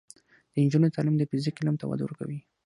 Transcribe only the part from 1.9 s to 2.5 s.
ورکوي.